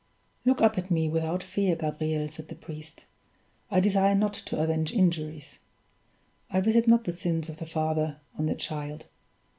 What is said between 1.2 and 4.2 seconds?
fear, Gabriel," said the priest. "I desire